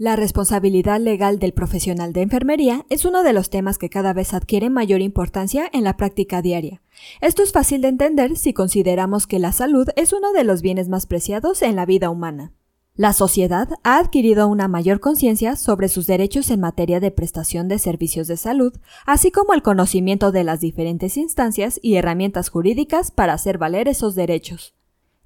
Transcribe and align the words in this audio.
La 0.00 0.14
responsabilidad 0.14 1.00
legal 1.00 1.40
del 1.40 1.52
profesional 1.52 2.12
de 2.12 2.22
enfermería 2.22 2.86
es 2.88 3.04
uno 3.04 3.24
de 3.24 3.32
los 3.32 3.50
temas 3.50 3.78
que 3.78 3.90
cada 3.90 4.12
vez 4.12 4.32
adquiere 4.32 4.70
mayor 4.70 5.00
importancia 5.00 5.68
en 5.72 5.82
la 5.82 5.96
práctica 5.96 6.40
diaria. 6.40 6.80
Esto 7.20 7.42
es 7.42 7.50
fácil 7.50 7.80
de 7.80 7.88
entender 7.88 8.36
si 8.36 8.52
consideramos 8.52 9.26
que 9.26 9.40
la 9.40 9.50
salud 9.50 9.88
es 9.96 10.12
uno 10.12 10.32
de 10.32 10.44
los 10.44 10.62
bienes 10.62 10.88
más 10.88 11.06
preciados 11.06 11.62
en 11.62 11.74
la 11.74 11.84
vida 11.84 12.10
humana. 12.10 12.52
La 12.94 13.12
sociedad 13.12 13.70
ha 13.82 13.98
adquirido 13.98 14.46
una 14.46 14.68
mayor 14.68 15.00
conciencia 15.00 15.56
sobre 15.56 15.88
sus 15.88 16.06
derechos 16.06 16.52
en 16.52 16.60
materia 16.60 17.00
de 17.00 17.10
prestación 17.10 17.66
de 17.66 17.80
servicios 17.80 18.28
de 18.28 18.36
salud, 18.36 18.74
así 19.04 19.32
como 19.32 19.52
el 19.52 19.62
conocimiento 19.62 20.30
de 20.30 20.44
las 20.44 20.60
diferentes 20.60 21.16
instancias 21.16 21.80
y 21.82 21.96
herramientas 21.96 22.50
jurídicas 22.50 23.10
para 23.10 23.32
hacer 23.32 23.58
valer 23.58 23.88
esos 23.88 24.14
derechos. 24.14 24.77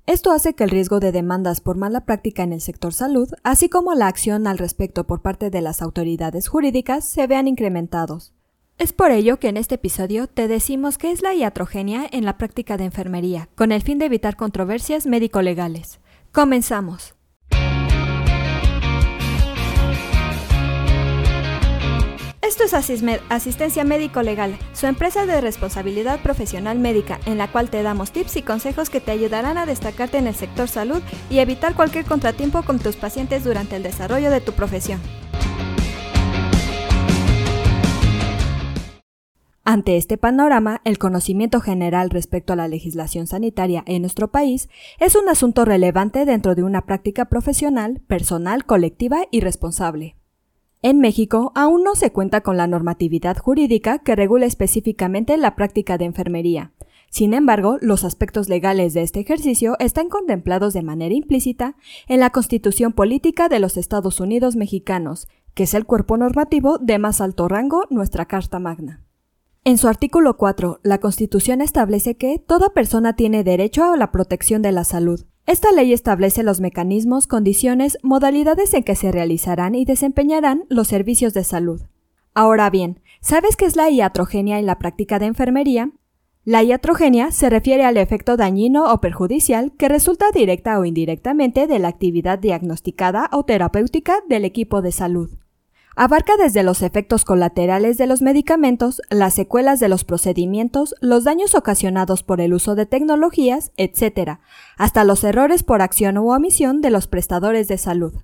Esto 0.07 0.33
hace 0.33 0.55
que 0.55 0.65
el 0.65 0.71
riesgo 0.71 0.99
de 0.99 1.13
demandas 1.13 1.61
por 1.61 1.77
mala 1.77 2.05
práctica 2.05 2.43
en 2.43 2.53
el 2.53 2.61
sector 2.61 2.93
salud, 2.93 3.29
así 3.45 3.69
como 3.69 3.95
la 3.95 4.09
acción 4.09 4.49
al 4.49 4.59
respecto 4.59 5.07
por 5.07 5.23
parte 5.23 5.49
de 5.49 5.61
las 5.61 5.81
autoridades 5.81 6.49
jurídicas, 6.49 7.09
se 7.09 7.29
vean 7.29 7.47
incrementados. 7.47 8.33
Es 8.79 8.93
por 8.93 9.13
ello 9.13 9.39
que 9.39 9.49
en 9.49 9.57
este 9.57 9.77
episodio 9.77 10.27
te 10.27 10.49
decimos 10.49 10.99
qué 10.99 11.13
es 11.13 11.23
la 11.23 11.35
iatrogenia 11.35 12.05
en 12.11 12.25
la 12.25 12.37
práctica 12.37 12.77
de 12.77 12.85
enfermería, 12.85 13.49
con 13.55 13.71
el 13.71 13.83
fin 13.83 13.99
de 13.99 14.07
evitar 14.07 14.37
controversias 14.37 15.07
médico-legales. 15.07 16.01
Comenzamos. 16.33 17.15
Esto 22.65 22.77
es 22.77 23.21
Asistencia 23.29 23.83
Médico 23.83 24.23
Legal, 24.23 24.57
su 24.73 24.87
empresa 24.87 25.27
de 25.27 25.41
responsabilidad 25.41 26.21
profesional 26.21 26.79
médica, 26.79 27.19
en 27.27 27.37
la 27.37 27.51
cual 27.51 27.71
te 27.71 27.83
damos 27.83 28.13
tips 28.13 28.37
y 28.37 28.43
consejos 28.43 28.89
que 28.89 29.01
te 29.01 29.11
ayudarán 29.11 29.59
a 29.59 29.67
destacarte 29.67 30.19
en 30.19 30.29
el 30.29 30.35
sector 30.37 30.69
salud 30.69 31.03
y 31.29 31.41
evitar 31.41 31.75
cualquier 31.75 32.05
contratiempo 32.05 32.63
con 32.63 32.79
tus 32.79 32.95
pacientes 32.95 33.43
durante 33.43 33.75
el 33.75 33.83
desarrollo 33.83 34.31
de 34.31 34.41
tu 34.41 34.53
profesión. 34.53 35.01
Ante 39.65 39.97
este 39.97 40.17
panorama, 40.17 40.81
el 40.85 40.99
conocimiento 40.99 41.61
general 41.61 42.11
respecto 42.11 42.53
a 42.53 42.57
la 42.57 42.69
legislación 42.69 43.27
sanitaria 43.27 43.83
en 43.87 44.03
nuestro 44.03 44.31
país 44.31 44.69
es 45.01 45.17
un 45.17 45.29
asunto 45.29 45.65
relevante 45.65 46.25
dentro 46.25 46.55
de 46.55 46.63
una 46.63 46.87
práctica 46.87 47.25
profesional, 47.25 48.01
personal, 48.07 48.65
colectiva 48.67 49.25
y 49.33 49.41
responsable. 49.41 50.15
En 50.85 50.99
México 50.99 51.53
aún 51.55 51.85
no 51.85 51.95
se 51.95 52.11
cuenta 52.11 52.41
con 52.41 52.57
la 52.57 52.67
normatividad 52.67 53.37
jurídica 53.37 54.01
que 54.01 54.17
regula 54.17 54.47
específicamente 54.47 55.37
la 55.37 55.55
práctica 55.55 55.97
de 55.97 56.07
enfermería. 56.07 56.73
Sin 57.09 57.35
embargo, 57.35 57.77
los 57.81 58.03
aspectos 58.03 58.49
legales 58.49 58.93
de 58.93 59.03
este 59.03 59.21
ejercicio 59.21 59.77
están 59.79 60.09
contemplados 60.09 60.73
de 60.73 60.83
manera 60.83 61.15
implícita 61.15 61.77
en 62.09 62.19
la 62.19 62.31
Constitución 62.31 62.95
Política 62.95 63.49
de 63.49 63.61
los 63.61 63.77
Estados 63.77 64.19
Unidos 64.19 64.57
Mexicanos, 64.57 65.29
que 65.55 65.65
es 65.65 65.75
el 65.75 65.87
cuerpo 65.87 66.17
normativo 66.17 66.79
de 66.79 66.99
más 66.99 67.21
alto 67.21 67.47
rango, 67.47 67.85
nuestra 67.91 68.25
Carta 68.25 68.59
Magna. 68.59 69.05
En 69.65 69.79
su 69.79 69.87
artículo 69.87 70.37
4, 70.37 70.81
la 70.83 70.99
Constitución 70.99 71.61
establece 71.61 72.17
que 72.17 72.41
toda 72.41 72.71
persona 72.71 73.15
tiene 73.15 73.45
derecho 73.45 73.85
a 73.85 73.97
la 73.97 74.11
protección 74.11 74.63
de 74.63 74.73
la 74.73 74.83
salud, 74.83 75.27
esta 75.47 75.73
ley 75.73 75.93
establece 75.93 76.43
los 76.43 76.61
mecanismos, 76.61 77.27
condiciones, 77.27 77.99
modalidades 78.03 78.75
en 78.75 78.85
que 78.85 78.95
se 78.95 79.11
realizarán 79.11 79.75
y 79.75 79.85
desempeñarán 79.85 80.65
los 80.69 80.89
servicios 80.89 81.35
de 81.35 81.43
salud. 81.43 81.83
Ahora 82.33 82.71
bien, 82.71 83.01
¿sabes 83.21 83.57
qué 83.57 83.65
es 83.65 83.77
la 83.77 83.91
iatrogenia 83.91 84.59
en 84.59 84.67
la 84.67 84.79
práctica 84.79 85.19
de 85.19 85.27
enfermería? 85.27 85.91
La 86.45 86.63
iatrogenia 86.63 87.31
se 87.31 87.51
refiere 87.51 87.85
al 87.85 87.97
efecto 87.97 88.37
dañino 88.37 88.93
o 88.93 89.01
perjudicial 89.01 89.73
que 89.77 89.89
resulta 89.89 90.31
directa 90.33 90.79
o 90.79 90.85
indirectamente 90.85 91.67
de 91.67 91.79
la 91.79 91.89
actividad 91.89 92.39
diagnosticada 92.39 93.29
o 93.33 93.45
terapéutica 93.45 94.17
del 94.29 94.45
equipo 94.45 94.81
de 94.81 94.93
salud. 94.93 95.31
Abarca 95.95 96.37
desde 96.39 96.63
los 96.63 96.81
efectos 96.83 97.25
colaterales 97.25 97.99
de 97.99 98.07
los 98.07 98.23
medicamentos, 98.23 99.03
las 99.11 99.35
secuelas 99.35 99.79
de 99.79 99.89
los 99.89 100.05
procedimientos, 100.05 100.95
los 101.01 101.25
daños 101.25 101.55
ocasionados 101.55 102.23
por 102.23 102.41
el 102.41 102.55
uso 102.55 102.75
de 102.75 102.87
tecnologías, 102.87 103.73
etc., 103.77 104.39
hasta 104.79 105.05
los 105.05 105.23
errores 105.23 105.63
por 105.63 105.83
acción 105.83 106.17
u 106.17 106.33
omisión 106.33 106.81
de 106.81 106.91
los 106.91 107.07
prestadores 107.07 107.69
de 107.69 107.77
salud. 107.77 108.15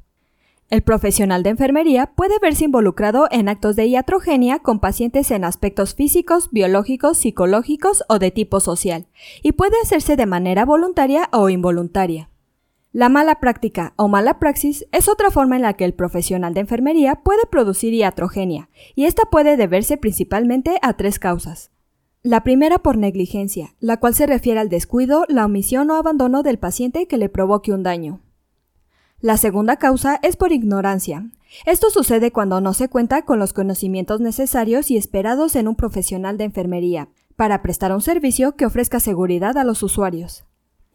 El 0.70 0.82
profesional 0.82 1.42
de 1.42 1.50
enfermería 1.50 2.12
puede 2.14 2.38
verse 2.40 2.64
involucrado 2.64 3.26
en 3.30 3.48
actos 3.48 3.74
de 3.74 3.86
iatrogenia 3.86 4.58
con 4.58 4.80
pacientes 4.80 5.30
en 5.30 5.44
aspectos 5.44 5.94
físicos, 5.94 6.50
biológicos, 6.50 7.18
psicológicos 7.18 8.04
o 8.08 8.18
de 8.18 8.30
tipo 8.30 8.60
social, 8.60 9.06
y 9.42 9.52
puede 9.52 9.76
hacerse 9.82 10.16
de 10.16 10.26
manera 10.26 10.66
voluntaria 10.66 11.28
o 11.32 11.48
involuntaria. 11.48 12.28
La 12.98 13.08
mala 13.08 13.38
práctica 13.38 13.92
o 13.94 14.08
mala 14.08 14.40
praxis 14.40 14.84
es 14.90 15.08
otra 15.08 15.30
forma 15.30 15.54
en 15.54 15.62
la 15.62 15.74
que 15.74 15.84
el 15.84 15.94
profesional 15.94 16.52
de 16.52 16.62
enfermería 16.62 17.14
puede 17.22 17.46
producir 17.48 17.94
iatrogenia, 17.94 18.70
y 18.96 19.04
esta 19.04 19.22
puede 19.26 19.56
deberse 19.56 19.98
principalmente 19.98 20.80
a 20.82 20.94
tres 20.94 21.20
causas. 21.20 21.70
La 22.24 22.42
primera 22.42 22.80
por 22.80 22.98
negligencia, 22.98 23.76
la 23.78 23.98
cual 23.98 24.16
se 24.16 24.26
refiere 24.26 24.58
al 24.58 24.68
descuido, 24.68 25.26
la 25.28 25.44
omisión 25.44 25.92
o 25.92 25.94
abandono 25.94 26.42
del 26.42 26.58
paciente 26.58 27.06
que 27.06 27.18
le 27.18 27.28
provoque 27.28 27.72
un 27.72 27.84
daño. 27.84 28.20
La 29.20 29.36
segunda 29.36 29.76
causa 29.76 30.18
es 30.24 30.36
por 30.36 30.50
ignorancia. 30.50 31.30
Esto 31.66 31.90
sucede 31.90 32.32
cuando 32.32 32.60
no 32.60 32.74
se 32.74 32.88
cuenta 32.88 33.22
con 33.22 33.38
los 33.38 33.52
conocimientos 33.52 34.20
necesarios 34.20 34.90
y 34.90 34.96
esperados 34.96 35.54
en 35.54 35.68
un 35.68 35.76
profesional 35.76 36.36
de 36.36 36.46
enfermería, 36.46 37.10
para 37.36 37.62
prestar 37.62 37.94
un 37.94 38.00
servicio 38.00 38.56
que 38.56 38.66
ofrezca 38.66 38.98
seguridad 38.98 39.56
a 39.56 39.62
los 39.62 39.84
usuarios. 39.84 40.47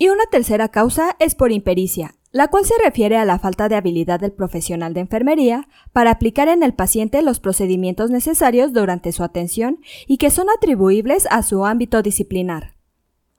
Y 0.04 0.10
una 0.10 0.26
tercera 0.26 0.68
causa 0.68 1.16
es 1.20 1.34
por 1.34 1.54
impericia, 1.54 2.16
la 2.34 2.50
cual 2.50 2.66
se 2.66 2.74
refiere 2.84 3.16
a 3.16 3.24
la 3.24 3.40
falta 3.40 3.70
de 3.70 3.78
habilidad 3.78 4.20
del 4.20 4.34
profesional 4.34 4.94
de 4.94 5.00
enfermería 5.00 5.70
para 5.94 6.12
aplicar 6.12 6.50
en 6.50 6.62
el 6.62 6.74
paciente 6.74 7.22
los 7.22 7.40
procedimientos 7.40 8.10
necesarios 8.10 8.74
durante 8.74 9.14
su 9.14 9.24
atención 9.24 9.80
y 10.06 10.18
que 10.18 10.30
son 10.30 10.48
atribuibles 10.50 11.26
a 11.32 11.42
su 11.42 11.66
ámbito 11.66 12.02
disciplinar. 12.02 12.76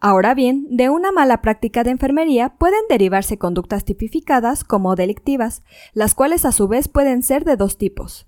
Ahora 0.00 0.32
bien, 0.32 0.66
de 0.70 0.88
una 0.88 1.12
mala 1.12 1.42
práctica 1.42 1.84
de 1.84 1.90
enfermería 1.90 2.54
pueden 2.56 2.80
derivarse 2.88 3.36
conductas 3.36 3.84
tipificadas 3.84 4.64
como 4.64 4.96
delictivas, 4.96 5.64
las 5.92 6.14
cuales 6.14 6.46
a 6.46 6.52
su 6.52 6.66
vez 6.66 6.88
pueden 6.88 7.22
ser 7.22 7.44
de 7.44 7.56
dos 7.56 7.76
tipos. 7.76 8.26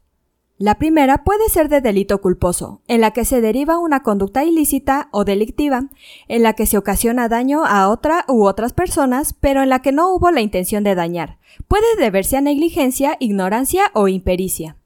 La 0.59 0.77
primera 0.77 1.23
puede 1.23 1.51
ser 1.51 1.69
de 1.69 1.83
delito 1.83 2.23
culposo, 2.23 2.81
en 2.89 3.03
la 3.03 3.11
que 3.11 3.27
se 3.27 3.43
deriva 3.43 3.79
una 3.79 4.03
conducta 4.03 4.43
ilícita 4.43 5.11
o 5.13 5.27
delictiva, 5.27 5.91
en 6.29 6.43
la 6.43 6.55
que 6.55 6.65
se 6.65 6.79
ocasiona 6.79 7.29
daño 7.29 7.67
a 7.67 7.91
otra 7.91 8.25
u 8.27 8.47
otras 8.47 8.73
personas, 8.73 9.35
pero 9.35 9.63
en 9.63 9.69
la 9.69 9.83
que 9.83 9.93
no 9.93 10.15
hubo 10.15 10.31
la 10.31 10.41
intención 10.41 10.83
de 10.83 10.95
dañar. 10.95 11.39
Puede 11.69 11.85
deberse 11.99 12.39
a 12.39 12.41
negligencia, 12.41 13.19
ignorancia 13.21 13.91
o 13.93 14.09
impericia. 14.09 14.79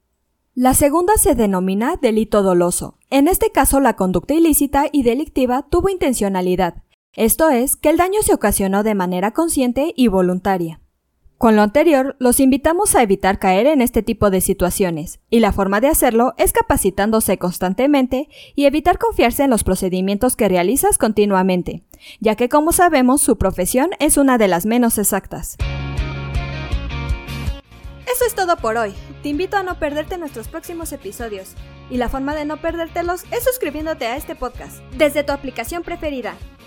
La 0.56 0.74
segunda 0.74 1.14
se 1.16 1.36
denomina 1.36 1.94
delito 2.02 2.42
doloso. 2.42 2.98
En 3.08 3.28
este 3.28 3.52
caso, 3.52 3.78
la 3.78 3.94
conducta 3.94 4.34
ilícita 4.34 4.86
y 4.90 5.04
delictiva 5.04 5.66
tuvo 5.70 5.88
intencionalidad. 5.88 6.82
Esto 7.12 7.48
es, 7.48 7.76
que 7.76 7.90
el 7.90 7.96
daño 7.96 8.22
se 8.22 8.34
ocasionó 8.34 8.82
de 8.82 8.96
manera 8.96 9.30
consciente 9.30 9.94
y 9.96 10.08
voluntaria. 10.08 10.79
Con 11.40 11.56
lo 11.56 11.62
anterior, 11.62 12.16
los 12.18 12.38
invitamos 12.38 12.94
a 12.94 13.02
evitar 13.02 13.38
caer 13.38 13.66
en 13.66 13.80
este 13.80 14.02
tipo 14.02 14.28
de 14.28 14.42
situaciones, 14.42 15.20
y 15.30 15.40
la 15.40 15.54
forma 15.54 15.80
de 15.80 15.88
hacerlo 15.88 16.34
es 16.36 16.52
capacitándose 16.52 17.38
constantemente 17.38 18.28
y 18.54 18.66
evitar 18.66 18.98
confiarse 18.98 19.44
en 19.44 19.48
los 19.48 19.64
procedimientos 19.64 20.36
que 20.36 20.50
realizas 20.50 20.98
continuamente, 20.98 21.82
ya 22.20 22.34
que 22.34 22.50
como 22.50 22.72
sabemos 22.72 23.22
su 23.22 23.38
profesión 23.38 23.88
es 24.00 24.18
una 24.18 24.36
de 24.36 24.48
las 24.48 24.66
menos 24.66 24.98
exactas. 24.98 25.56
Eso 28.04 28.26
es 28.26 28.34
todo 28.34 28.58
por 28.58 28.76
hoy. 28.76 28.92
Te 29.22 29.30
invito 29.30 29.56
a 29.56 29.62
no 29.62 29.78
perderte 29.78 30.18
nuestros 30.18 30.46
próximos 30.46 30.92
episodios. 30.92 31.54
Y 31.88 31.96
la 31.96 32.10
forma 32.10 32.34
de 32.34 32.44
no 32.44 32.58
perdértelos 32.58 33.24
es 33.30 33.44
suscribiéndote 33.44 34.06
a 34.06 34.18
este 34.18 34.34
podcast 34.34 34.82
desde 34.98 35.24
tu 35.24 35.32
aplicación 35.32 35.84
preferida. 35.84 36.34